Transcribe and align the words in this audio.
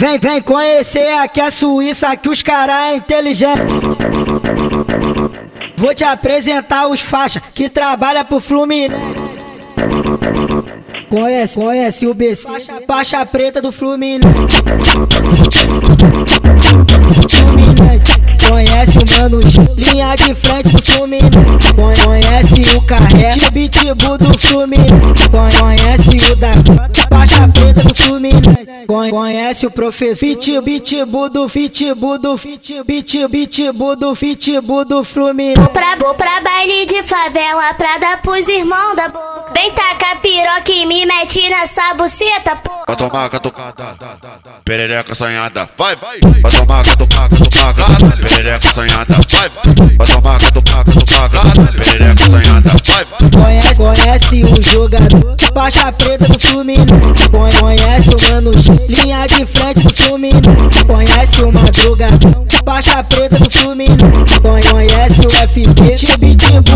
Vem, 0.00 0.16
vem 0.16 0.40
conhecer 0.40 1.12
aqui 1.18 1.40
a 1.40 1.50
Suíça, 1.50 2.16
que 2.16 2.28
os 2.28 2.40
caras 2.40 2.92
é 2.92 2.94
inteligente. 2.94 3.62
Vou 5.76 5.92
te 5.92 6.04
apresentar 6.04 6.86
os 6.86 7.00
faixas 7.00 7.42
que 7.52 7.68
trabalha 7.68 8.24
pro 8.24 8.38
Fluminense. 8.38 9.28
Conhece, 11.10 11.58
conhece 11.58 12.06
o 12.06 12.14
BC, 12.14 12.46
faixa, 12.86 13.26
preta 13.26 13.60
do 13.60 13.72
Fluminense. 13.72 14.28
Fluminense. 17.28 18.17
Conhece 18.48 18.98
o 18.98 19.20
Mano 19.20 19.42
G, 19.42 19.58
linha 19.76 20.14
de 20.14 20.34
frente 20.34 20.70
do 20.70 20.82
Fluminense. 20.82 21.74
Conhece 21.74 22.76
o 22.76 22.82
Carré, 22.82 23.30
Tibitibu 23.30 24.16
do 24.16 24.38
Fluminense. 24.38 25.28
Conhece 25.60 26.32
o 26.32 26.36
da 26.36 26.52
faixa 27.10 27.48
preta 27.48 27.82
do 27.82 27.94
Fluminense. 27.94 28.86
Conhece 28.86 29.66
o 29.66 29.70
professor 29.70 30.16
Fit 30.16 30.60
Bitbu 30.60 31.28
do 31.28 31.48
Fitbu 31.48 32.18
do 32.18 32.38
Fit 32.38 32.82
Bit 32.84 33.28
Bitbu 33.28 33.96
do 33.96 34.14
Fitbu 34.14 34.84
do 34.84 35.04
Fluminense. 35.04 35.60
Vou 35.60 35.68
pra, 35.68 35.96
vou 35.96 36.14
pra 36.14 36.40
baile 36.40 36.86
de 36.86 37.02
favela 37.02 37.74
pra 37.74 37.98
dar 37.98 38.22
pros 38.22 38.48
irmãos 38.48 38.96
da 38.96 39.08
boca. 39.08 39.52
Vem 39.52 39.70
tacar 39.72 40.20
piroca 40.20 40.72
e 40.72 40.86
me 40.86 41.04
mete 41.04 41.48
nessa 41.50 41.94
buceta, 41.94 42.56
pô. 42.56 42.72
Vai 42.86 42.96
tomar 42.96 43.28
catucada, 43.28 43.96
perereca 44.68 45.12
assanhada, 45.12 45.66
vai, 45.78 45.96
vai. 45.96 46.18
Vai 46.42 46.52
tomar 46.52 46.84
catucada, 46.84 47.34
catucada, 47.34 48.16
perereca 48.18 48.68
assanhada, 48.68 49.14
vai, 49.14 49.48
vai. 49.96 50.06
Tomar 50.06 50.38
catucada, 50.38 50.92
catucada, 50.92 51.72
perereca 51.72 52.22
assanhada, 52.22 52.70
vai. 52.84 53.06
Conhece, 53.32 53.76
conhece 53.76 54.44
o 54.44 54.62
jogador, 54.62 55.36
faixa 55.54 55.90
preta 55.92 56.28
do 56.28 56.38
Fluminense. 56.38 57.28
Conhece 57.30 58.10
o 58.10 58.30
Mano 58.30 58.52
G, 58.60 58.72
linha 58.90 59.26
de 59.26 59.46
frente 59.46 59.84
do 59.84 59.94
Fluminense. 59.94 60.84
Conhece 60.86 61.42
o 61.42 61.50
Madrugadão, 61.50 62.46
faixa 62.62 63.02
preta 63.04 63.38
do 63.38 63.50
Fluminense. 63.50 64.38
Conhece 64.42 65.20
o 65.22 65.38
Tibitibu 65.48 66.27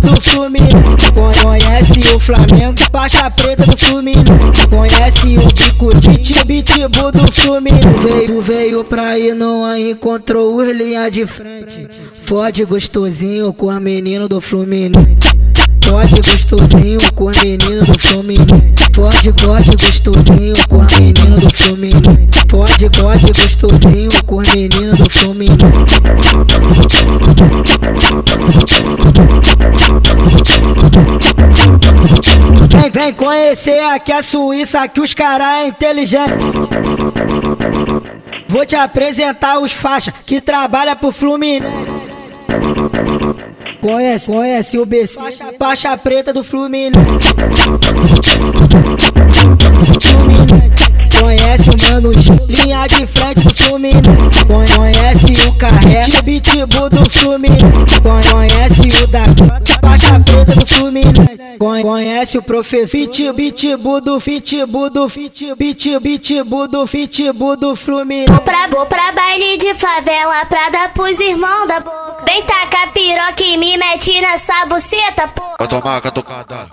do 0.00 0.20
Fluminense. 0.20 1.12
Conhece 1.42 2.14
o 2.14 2.18
Flamengo, 2.18 2.74
faixa 2.90 3.30
preta 3.30 3.66
do 3.66 3.76
Fluminense. 3.76 4.66
Conhece 4.68 5.38
o 5.38 5.52
Tico 5.52 5.94
de 5.94 6.18
Tibitibu 6.18 7.12
do 7.12 7.30
Fluminense. 7.32 7.88
Veio, 8.02 8.40
veio 8.40 8.84
pra 8.84 9.18
não 9.36 9.76
encontrou 9.76 10.56
os 10.56 10.68
linha 10.76 11.10
de 11.10 11.26
frente. 11.26 11.88
Fode 12.24 12.64
gostosinho 12.64 13.52
com 13.52 13.70
a 13.70 13.78
menina 13.78 14.26
do 14.28 14.40
Fluminense. 14.40 15.20
Fode 15.84 16.14
gostosinho 16.14 16.98
com 17.14 17.28
a 17.28 17.32
menina 17.42 17.84
do 17.84 17.98
Fluminense. 18.00 18.84
Fode, 18.94 19.32
fode 19.38 19.76
gostosinho 19.76 20.54
com 20.68 20.80
a 20.80 20.86
menina 20.98 21.36
do 21.36 21.50
Fluminense. 21.50 22.32
Fode, 22.48 22.90
fode 22.98 23.26
gostosinho 23.26 24.10
com 24.24 24.40
a 24.40 24.44
menina 24.54 24.96
do 24.96 25.10
Fluminense. 25.10 25.64
Vem, 32.94 33.12
conhecer 33.12 33.80
aqui 33.80 34.12
a 34.12 34.22
Suíça, 34.22 34.86
que 34.86 35.00
os 35.00 35.12
caras 35.12 35.64
é 35.64 35.66
inteligente. 35.66 36.30
Vou 38.46 38.64
te 38.64 38.76
apresentar 38.76 39.58
os 39.58 39.72
faixas 39.72 40.14
que 40.24 40.40
trabalha 40.40 40.94
pro 40.94 41.10
Fluminense. 41.10 42.04
Conhece, 43.80 44.30
conhece 44.30 44.78
o 44.78 44.86
BC, 44.86 45.18
faixa, 45.58 45.96
preta 45.96 46.32
do 46.32 46.44
Fluminense. 46.44 47.00
Fluminense. 50.00 50.84
Conhece 51.18 51.70
o 51.70 51.90
Mano 51.90 52.12
linha 52.48 52.86
de 52.86 53.06
frente 53.08 53.40
do 53.40 53.54
Fluminense. 53.56 54.44
Conhece 54.46 55.48
o 55.48 55.52
Carré, 55.54 56.02
Tibitibu 56.02 56.88
do 56.88 57.10
Fluminense. 57.10 58.00
Conhece 58.02 59.02
o 59.02 59.06
da 59.08 59.24
Fluminense. 60.74 61.56
Conhece 61.58 62.38
o 62.38 62.42
professor 62.42 62.88
Fit 62.88 63.32
Bitbu 63.32 64.00
do 64.00 64.20
Fitbu 64.20 64.90
do 64.90 65.08
Fit 65.08 65.54
Bit 65.56 65.98
Bitbu 66.00 66.68
do 66.68 66.86
Fitbu 66.86 67.56
do 67.56 67.76
Fluminense. 67.76 68.32
Vou 68.32 68.40
pra, 68.40 68.66
vou 68.66 68.86
pra 68.86 69.12
baile 69.12 69.56
de 69.56 69.72
favela 69.74 70.44
pra 70.46 70.70
dar 70.70 70.92
pros 70.92 71.18
irmãos 71.20 71.68
da 71.68 71.80
boca. 71.80 72.24
Vem 72.26 72.42
tacar 72.42 72.92
piroca 72.92 73.44
e 73.44 73.56
me 73.56 73.76
mete 73.76 74.20
nessa 74.20 74.66
buceta, 74.66 75.28
pô. 75.28 75.44
Vai 75.58 75.68
tomar 75.68 76.00
catucada, 76.00 76.68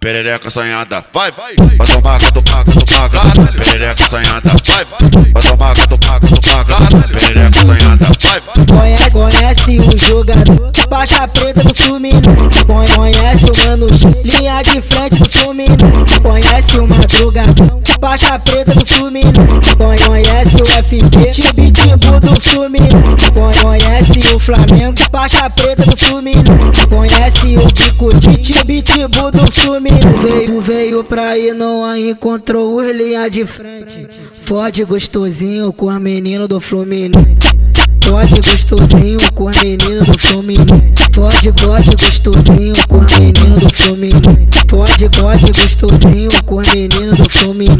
perereca 0.00 0.48
assanhada, 0.48 1.04
vai, 1.12 1.30
vai. 1.30 1.54
Vai 1.54 1.86
tomar 1.86 2.20
catucada, 2.20 2.72
catucada, 2.72 3.52
perereca 3.56 4.04
assanhada, 4.04 4.50
vai, 4.64 4.84
vai. 4.84 5.32
Vai 5.32 5.42
tomar 5.42 5.76
catucada, 5.76 6.28
catucada, 6.28 7.08
perereca 7.12 7.60
assanhada, 7.60 8.06
vai, 8.20 8.40
vai. 8.40 8.66
Conhece, 8.66 9.10
conhece 9.12 9.78
o 9.78 9.98
jogador, 9.98 10.72
faixa 10.98 11.28
preta 11.28 11.62
do 11.62 11.74
Fluminense. 11.76 12.64
Conhece 12.66 13.44
o 13.44 13.68
Mano 13.68 13.86
linha 14.24 14.60
de 14.62 14.80
frente 14.80 15.22
do 15.22 15.30
Fluminense. 15.30 16.20
Conhece 16.20 16.80
o 16.80 16.88
Madrugadão, 16.88 17.80
faixa 18.00 18.38
preta 18.40 18.74
do 18.74 18.84
Fluminense. 18.84 19.76
Conhece 19.76 20.56
o 20.56 20.66
FP, 20.66 21.30
Tibitibu 21.30 22.18
do 22.20 22.40
Fluminense. 22.40 23.30
Conhece 23.32 24.34
o 24.34 24.38
Flamengo, 24.40 24.98
faixa 25.12 25.48
preta 25.50 25.84
do 25.84 25.96
Fluminense. 25.96 26.86
Conhece 26.88 27.56
o 27.56 27.66
Tico 27.70 28.12
de 28.14 28.36
Tibitibu 28.38 29.30
do 29.30 29.52
Fluminense. 29.52 30.08
Veio, 30.20 30.60
veio 30.60 31.04
pra 31.04 31.38
ir, 31.38 31.54
não 31.54 31.96
encontrou 31.96 32.74
os 32.74 32.96
linha 32.96 33.30
de 33.30 33.46
frente. 33.46 34.08
Fode 34.44 34.82
gostosinho 34.82 35.72
com 35.72 35.88
a 35.88 36.00
menina 36.00 36.48
do 36.48 36.60
Fluminense. 36.60 37.68
Fode 38.08 38.40
gostosinho 38.40 39.18
com 39.34 39.48
a 39.48 39.52
menina 39.62 39.97
do 40.18 40.24
Fluminense. 40.24 40.98
Fode 41.14 41.52
gostosinho 41.96 42.74
com 42.88 42.96
a 42.96 43.06
menina 43.18 43.56
do 43.56 43.74
Fluminense. 43.74 44.52
Fode, 44.68 45.08
fode 45.14 45.52
gostosinho 45.52 46.30
com 46.44 46.60
a 46.60 46.62
menina 46.74 47.14
do 47.14 47.30
Fluminense. 47.30 47.78